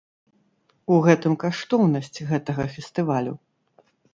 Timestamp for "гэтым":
1.07-1.33